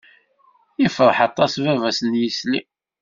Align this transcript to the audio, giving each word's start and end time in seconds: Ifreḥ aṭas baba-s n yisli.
Ifreḥ 0.85 1.17
aṭas 1.27 1.53
baba-s 1.63 1.99
n 2.03 2.11
yisli. 2.21 2.59